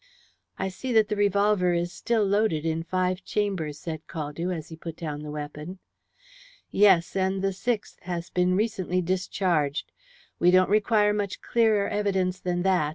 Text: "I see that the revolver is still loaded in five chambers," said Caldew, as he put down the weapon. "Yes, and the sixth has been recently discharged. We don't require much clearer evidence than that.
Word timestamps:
"I 0.57 0.69
see 0.69 0.91
that 0.93 1.09
the 1.09 1.15
revolver 1.15 1.73
is 1.75 1.91
still 1.93 2.25
loaded 2.25 2.65
in 2.65 2.81
five 2.81 3.23
chambers," 3.23 3.77
said 3.77 4.07
Caldew, 4.07 4.49
as 4.49 4.69
he 4.69 4.75
put 4.75 4.97
down 4.97 5.21
the 5.21 5.29
weapon. 5.29 5.77
"Yes, 6.71 7.15
and 7.15 7.43
the 7.43 7.53
sixth 7.53 7.99
has 8.01 8.31
been 8.31 8.55
recently 8.55 9.03
discharged. 9.03 9.91
We 10.39 10.49
don't 10.49 10.71
require 10.71 11.13
much 11.13 11.39
clearer 11.41 11.87
evidence 11.87 12.39
than 12.39 12.63
that. 12.63 12.89